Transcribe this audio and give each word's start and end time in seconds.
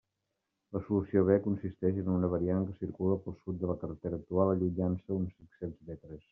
La 0.77 0.79
solució 0.87 1.21
B 1.27 1.35
consisteix 1.47 1.99
en 2.05 2.09
una 2.15 2.31
variant 2.33 2.65
que 2.71 2.75
circula 2.79 3.19
pel 3.27 3.37
sud 3.45 3.61
de 3.65 3.71
la 3.73 3.79
carretera 3.85 4.21
actual, 4.23 4.57
allunyant-se 4.57 5.17
uns 5.21 5.33
cinc-cents 5.39 5.83
metres. 5.93 6.29